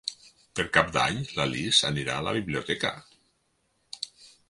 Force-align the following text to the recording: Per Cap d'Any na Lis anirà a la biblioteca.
Per 0.59 0.63
Cap 0.77 0.89
d'Any 0.95 1.19
na 1.35 1.47
Lis 1.51 1.83
anirà 1.91 2.17
a 2.17 2.25
la 2.31 2.35
biblioteca. 2.41 2.95